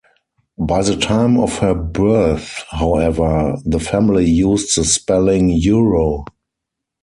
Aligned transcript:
By 0.57 0.81
the 0.81 0.95
time 0.97 1.37
of 1.37 1.59
her 1.59 1.75
birth, 1.75 2.63
however, 2.71 3.59
the 3.63 3.79
family 3.79 4.25
used 4.25 4.75
the 4.75 4.83
spelling 4.83 5.49
Yuro. 5.49 6.25